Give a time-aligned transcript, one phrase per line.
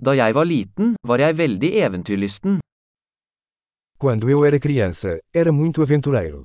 [0.00, 2.60] Da jeg var liten, var jeg veldig eventyrlysten.
[4.00, 6.44] Quando eu era criança, era muito aventureiro.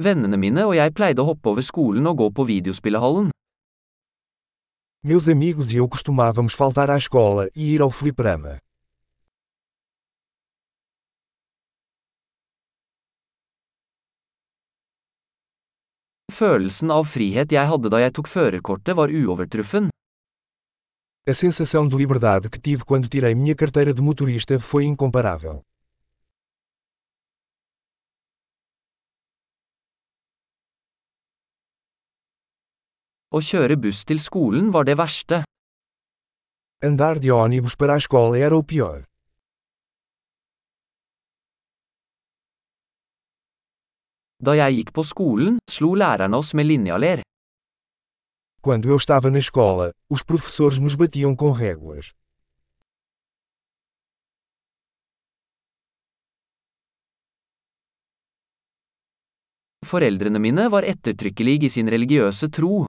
[0.00, 3.30] Vennene mine og jeg pleide å hoppe over skolen og gå på videospillehallen.
[5.04, 8.65] Meus amigos e eu costumávamos faltar à escola e ir ao fliperama.
[16.36, 19.88] Følelsen av frihet jeg hadde da jeg tok førerkortet var uovertruffen.
[21.26, 25.62] A sensação de liberdade que tive quando tirei minha carteira de motorista foi incomparável.
[33.32, 35.42] Å kjøre buss til skolen var det verste.
[36.84, 39.02] Andar de ônibus para a escola era o pior.
[44.46, 47.22] Da jeg gikk på skolen, slo lærerne oss med linjaler.
[48.62, 52.12] Quando eu estava na escola, os professores nos batiam com réguas.
[59.84, 62.86] Foreldrene mine var ettertrykkelige i sin religiøse tro.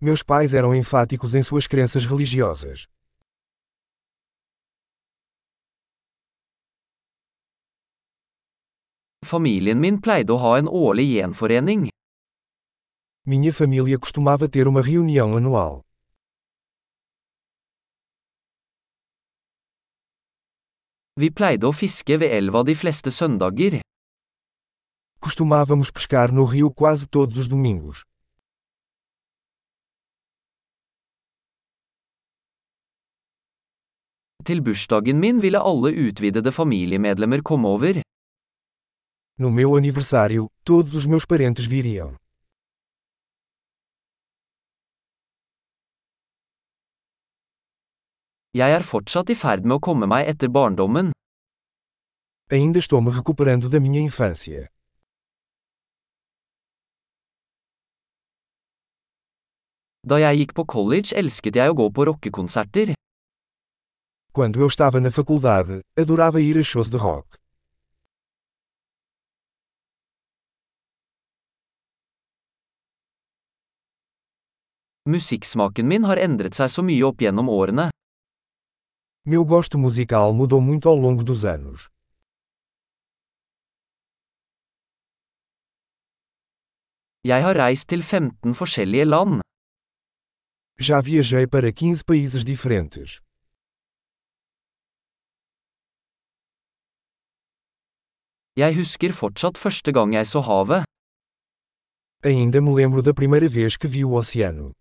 [0.00, 2.86] Meus pais eram enfáticos em suas crenças religiosas.
[9.24, 11.88] Familien min pleide å ha en årlig gjenforening.
[13.24, 15.80] Minha família costumava ter uma reunião anual.
[21.16, 23.80] Vi pleide å fiske ved elva de fleste søndager.
[25.24, 28.04] Costumávamos pescar no rio quase todos os domingos.
[34.44, 38.04] Til bursdagen min ville alle utvidede familiemedlemmer komme over.
[39.36, 42.14] No meu aniversário, todos os meus parentes viriam.
[48.54, 51.10] Jeg er fortsatt i ferd med å komme meg etter barndommen.
[52.46, 54.70] Ainda estou me recuperando da minha infância.
[60.06, 62.94] Da jeg gikk på college elsket jeg å gå på rockekonserter.
[64.30, 67.34] Quando eu estava na faculdade, adorava ir a shows de rock.
[75.12, 77.90] Musikksmaken min har endret seg så mye opp gjennom årene.
[79.28, 81.88] Meu gosto musical mudou muito ao longo dos anos.
[87.24, 89.40] Jeg har reist til 15 forskjellige land.
[90.80, 93.20] Já viajei para 15 países diferentes.
[98.56, 100.84] Jeg husker fortsatt første gang jeg så havet.
[102.24, 104.72] Ainda me lembro da primeira vez que vi o oceano.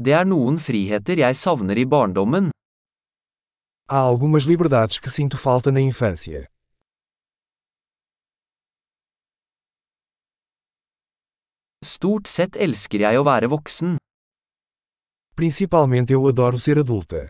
[0.00, 2.50] Det er noen friheter jeg savner i barndommen.
[3.92, 6.46] Há algumas liberdades que sinto falta na infância.
[11.84, 13.98] Stort sett elsker jeg å være voksen.
[15.36, 17.26] Principalmente eu adoro ser adulta.